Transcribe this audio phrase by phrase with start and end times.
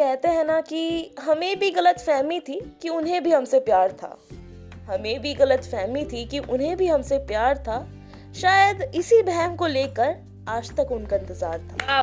[0.00, 4.16] कहते हैं ना कि हमें भी गलत फहमी थी कि उन्हें भी हमसे प्यार था।
[4.86, 7.76] हमें भी गलत फहमी थी कि उन्हें भी हमसे प्यार था।
[8.34, 10.14] शायद इसी बहम को लेकर
[10.48, 12.02] आज तक उनका इंतज़ार था।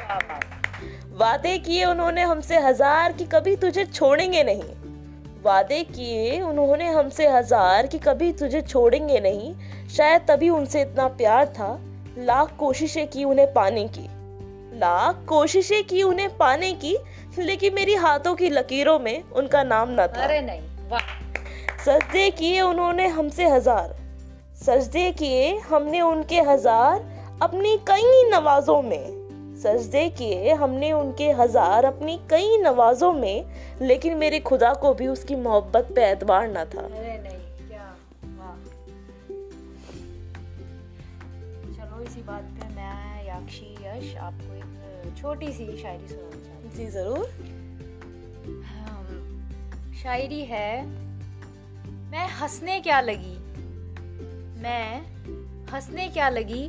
[1.13, 7.87] वादे किए उन्होंने हमसे हज़ार कि कभी तुझे छोड़ेंगे नहीं। वादे किए उन्होंने हमसे हज़ार
[7.87, 9.53] कि कभी तुझे छोड़ेंगे नहीं।
[9.87, 11.71] शायद तभी उनसे इतना प्यार था
[12.17, 14.07] लाख कोशिशें की उन्हें पाने की।
[14.77, 16.95] लाख कोशिशें की उन्हें पाने की
[17.39, 22.61] लेकिन मेरी हाथों की लकीरों में उनका नाम न था। अरे नहीं वाह। सजदे किए
[22.61, 23.95] उन्होंने हमसे हज़ार।
[24.65, 29.15] सजदे किए हमने उनके हज़ार अपनी कई नवाजों में।
[29.57, 33.45] सजदे किए हमने उनके हज़ार अपनी कई नवाजों में
[33.81, 37.36] लेकिन मेरे खुदा को भी उसकी मोहब्बत पे एतबार ना था। अरे नहीं।
[42.17, 47.25] इसी बात पे मैं याक्षी यश आपको एक छोटी सी शायरी सुनाना चाहती जी ज़रूर।
[49.95, 50.85] शायरी है
[52.11, 53.35] मैं हंसने क्या लगी?
[54.61, 55.01] मैं
[55.71, 56.65] हंसने क्या लगी?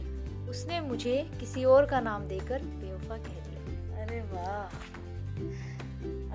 [0.51, 4.65] उसने मुझे किसी और का नाम देकर बेवफा कह दिया। अरे वाह।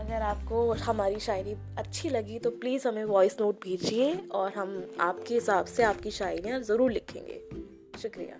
[0.04, 5.34] अगर आपको हमारी शायरी अच्छी लगी तो प्लीज़ हमें वॉइस नोट भेजिए और हम आपके
[5.34, 7.40] हिसाब से आपकी शायरियाँ ज़रूर लिखेंगे।
[8.02, 8.40] शुक्रिया।